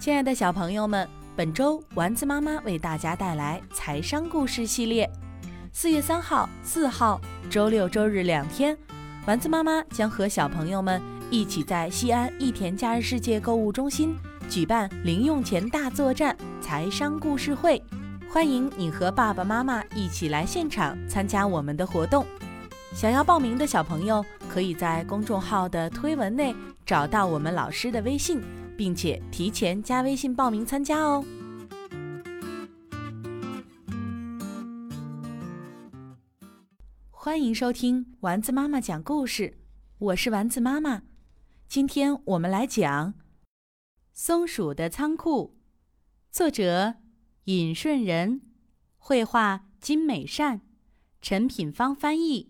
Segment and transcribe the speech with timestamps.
[0.00, 1.06] 亲爱的小朋友们，
[1.36, 5.06] 本周丸子妈妈为大家带来财商故事系列。
[5.74, 8.74] 四月三号、四号，周六、周日两天，
[9.26, 14.16] 丸子妈妈将和小朋友们一起在西安益田假日世界购物中心
[14.48, 17.82] 举办零用钱大作战财商故事会，
[18.32, 22.24] 欢迎你和爸爸妈妈一起来现场参加我们的活动。
[22.94, 26.56] 想要报名的小朋友，可以在公众号的推文内
[26.86, 28.40] 找到我们老师的微信。
[28.80, 31.22] 并且提前加微信报名参加哦！
[37.10, 39.58] 欢迎收听丸子妈妈讲故事，
[39.98, 41.02] 我是丸子妈妈。
[41.68, 43.12] 今天我们来讲
[44.14, 45.58] 《松鼠的仓库》，
[46.34, 46.94] 作者
[47.44, 48.40] 尹顺仁，
[48.96, 50.62] 绘画金美善，
[51.20, 52.49] 陈品芳翻译。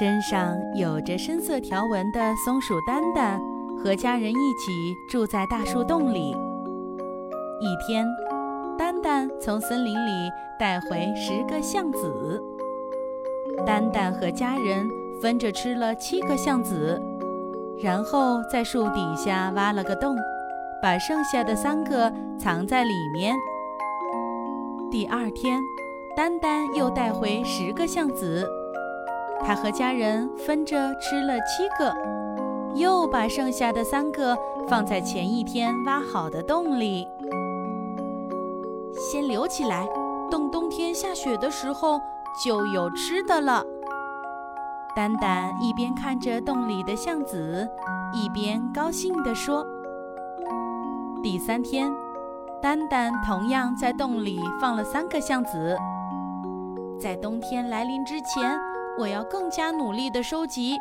[0.00, 3.38] 身上有着深色条纹的松鼠丹丹
[3.76, 6.30] 和家人一起住在大树洞里。
[7.60, 8.06] 一天，
[8.78, 12.42] 丹丹从森林里带回十个橡子，
[13.66, 14.88] 丹丹和家人
[15.20, 16.98] 分着吃了七个橡子，
[17.82, 20.16] 然后在树底下挖了个洞，
[20.80, 23.36] 把剩下的三个藏在里面。
[24.90, 25.60] 第二天，
[26.16, 28.48] 丹丹又带回十个橡子。
[29.42, 31.92] 他和家人分着吃了七个，
[32.74, 34.36] 又把剩下的三个
[34.68, 37.06] 放在前一天挖好的洞里，
[38.92, 39.88] 先留起来，
[40.30, 41.98] 等冬天下雪的时候
[42.44, 43.64] 就有吃的了。
[44.94, 47.68] 丹丹一边看着洞里的橡子，
[48.12, 49.66] 一边高兴地说
[51.22, 51.90] ：“第三天，
[52.60, 55.76] 丹丹同样在洞里放了三个橡子，
[57.00, 58.60] 在冬天来临之前。”
[59.00, 60.78] 我要更加努力地收集。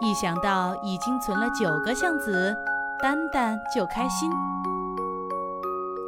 [0.00, 2.52] 一想到已经存了九个橡子，
[3.00, 4.28] 丹丹就开心。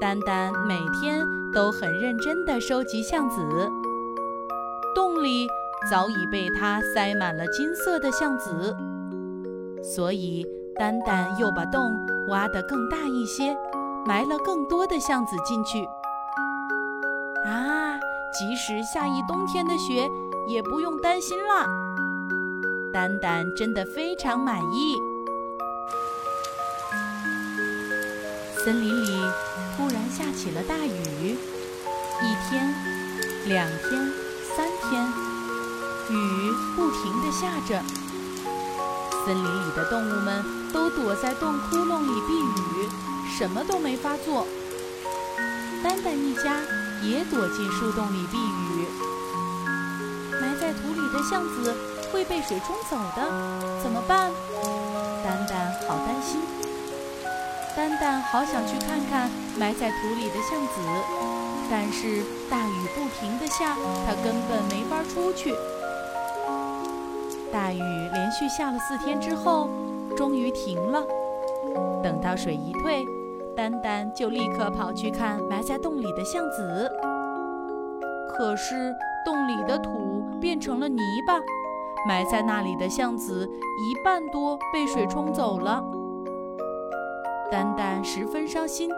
[0.00, 1.24] 丹丹每天
[1.54, 3.40] 都很认真地收集橡子，
[4.96, 5.46] 洞里
[5.88, 8.76] 早已被他塞满了金色的橡子，
[9.80, 10.44] 所以
[10.74, 11.94] 丹丹又把洞
[12.30, 13.56] 挖得更大一些，
[14.04, 15.88] 埋了更多的橡子进去。
[17.46, 17.96] 啊，
[18.36, 20.10] 即使下一冬天的雪。
[20.48, 21.66] 也不用担心了，
[22.90, 24.96] 丹丹真的非常满意。
[28.64, 29.20] 森林里
[29.76, 31.36] 突然下起了大雨，
[32.22, 32.74] 一天、
[33.44, 34.12] 两天、
[34.56, 35.06] 三天，
[36.10, 37.82] 雨不停地下着。
[39.26, 40.42] 森林里的动物们
[40.72, 42.88] 都躲在洞窟窿里避雨，
[43.36, 44.46] 什么都没法做。
[45.84, 46.62] 丹丹一家
[47.02, 48.86] 也躲进树洞里避雨。
[50.60, 51.74] 在土里的橡子
[52.12, 53.22] 会被水冲走的，
[53.82, 54.30] 怎么办？
[55.24, 56.40] 丹丹好担心。
[57.76, 60.80] 丹丹好想去看看埋在土里的橡子，
[61.70, 65.54] 但是大雨不停的下，他根本没法出去。
[67.52, 69.70] 大雨连续下了四天之后，
[70.16, 71.04] 终于停了。
[72.02, 73.06] 等到水一退，
[73.56, 76.90] 丹丹就立刻跑去看埋在洞里的橡子。
[78.36, 78.94] 可是
[79.28, 80.08] 洞里的土。
[80.40, 81.34] 变成了泥巴，
[82.06, 85.82] 埋在那里的橡子一半多被水冲走了。
[87.50, 88.88] 丹丹十分伤心，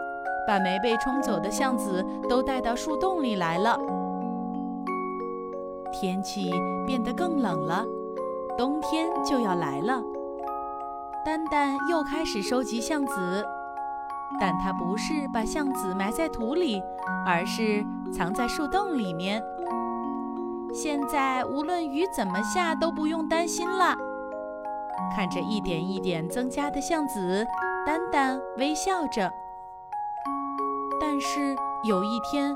[0.47, 3.75] 把没被冲走的橡子都带到树洞里来了。
[5.99, 6.51] 天气
[6.85, 7.83] 变得更冷了，
[8.55, 9.99] 冬天就要来了。
[11.25, 13.43] 丹丹又开始收集橡子，
[14.39, 16.79] 但他不是把橡子埋在土里，
[17.25, 17.83] 而是
[18.13, 19.41] 藏在树洞里面。
[20.73, 23.95] 现在无论雨怎么下都不用担心了。
[25.15, 27.45] 看着一点一点增加的橡子，
[27.85, 29.29] 丹丹微笑着。
[30.99, 32.53] 但是有一天，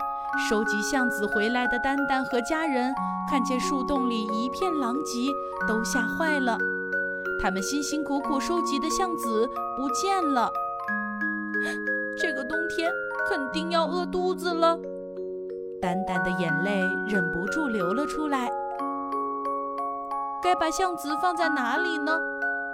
[0.49, 2.93] 收集橡子回来的丹丹和家人
[3.29, 5.29] 看见树洞里一片狼藉，
[5.67, 6.57] 都吓坏了。
[7.41, 10.49] 他们辛辛苦苦收集的橡子不见了，
[12.17, 12.89] 这个冬天
[13.27, 14.79] 肯定要饿肚子了。
[15.85, 18.49] 丹丹的眼泪忍不住流了出来。
[20.41, 22.11] 该把橡子放在哪里呢？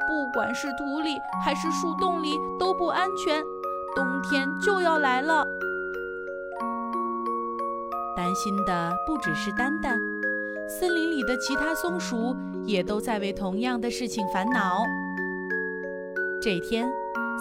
[0.08, 3.44] 不管是土里还是树洞里都不安全。
[3.94, 5.46] 冬天就要来了。
[8.16, 10.00] 担心的不只是丹丹，
[10.80, 12.34] 森林里的其他松鼠
[12.66, 14.86] 也都在为同样的事情烦恼。
[16.42, 16.90] 这天，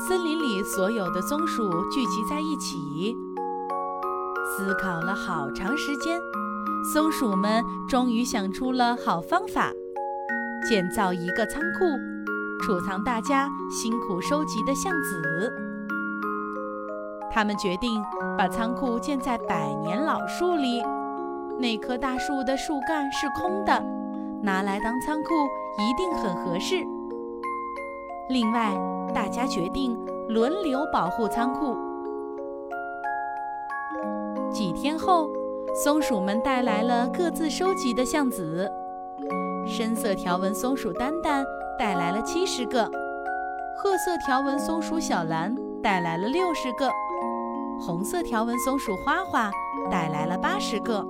[0.09, 3.30] 森林里所有的松鼠聚集在一起。
[4.61, 6.21] 思考了好长时间，
[6.93, 9.73] 松鼠们终于想出了好方法：
[10.69, 11.87] 建造一个仓库，
[12.63, 15.51] 储藏大家辛苦收集的橡子。
[17.33, 18.03] 他们决定
[18.37, 20.83] 把仓库建在百年老树里，
[21.59, 23.83] 那棵大树的树干是空的，
[24.43, 25.49] 拿来当仓库
[25.79, 26.85] 一定很合适。
[28.29, 28.77] 另外，
[29.15, 29.99] 大家决定
[30.29, 31.75] 轮流保护仓库。
[34.81, 35.29] 天后，
[35.75, 38.67] 松鼠们带来了各自收集的橡子。
[39.67, 41.45] 深色条纹松鼠丹丹
[41.79, 42.91] 带来了七十个，
[43.77, 46.91] 褐色条纹松鼠小蓝带来了六十个，
[47.79, 49.51] 红色条纹松鼠花花
[49.91, 51.07] 带来了八十个。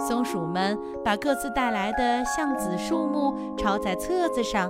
[0.00, 4.68] 松鼠们把各自带来的橡子数目抄在册子上，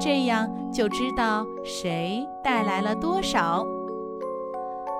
[0.00, 3.66] 这样就知道谁带来了多少。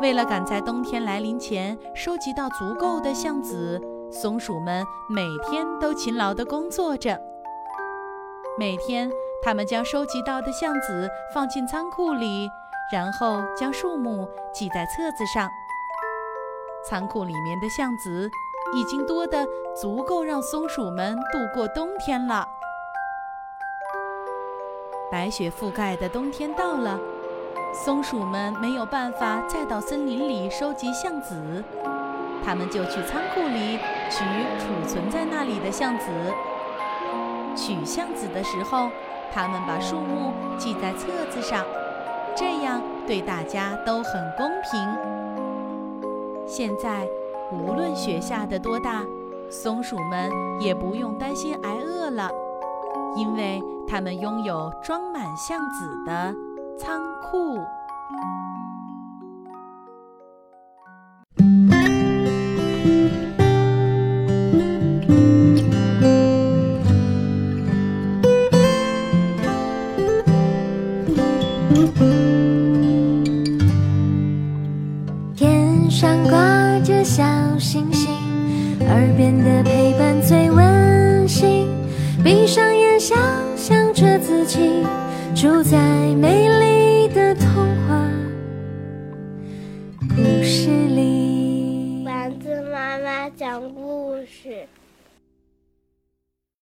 [0.01, 3.81] 为了赶在冬天来临前收集到足够的橡子。
[4.11, 7.19] 松鼠们每天都勤劳地工作着。
[8.59, 9.11] 每天，
[9.43, 12.49] 它们将收集到的橡子放进仓库里，
[12.93, 15.51] 然后将数目记在册子上。
[16.89, 18.31] 仓库里面的橡子
[18.77, 19.45] 已经多得
[19.75, 22.47] 足够让松鼠们度过冬天了。
[25.11, 26.99] 白雪覆盖的冬天到了，
[27.85, 31.63] 松鼠们没有办法再到森林里收集橡子。
[32.43, 33.79] 他们就去仓库里
[34.11, 34.25] 取
[34.59, 36.07] 储存在那里的橡子。
[37.55, 38.89] 取橡子的时候，
[39.33, 41.65] 他们把数目记在册子上，
[42.35, 46.07] 这样对大家都很公平。
[46.47, 47.07] 现在，
[47.53, 49.05] 无论雪下的多大，
[49.51, 50.31] 松鼠们
[50.61, 52.31] 也不用担心挨饿了，
[53.17, 56.35] 因为它们拥有装满橡子的
[56.79, 57.59] 仓库。
[75.35, 77.23] 天上挂着小
[77.59, 78.11] 星星，
[78.81, 81.67] 耳边的陪伴最温馨。
[82.23, 83.17] 闭上眼，想
[83.57, 84.85] 象着自己
[85.35, 85.79] 住在
[86.15, 86.76] 美丽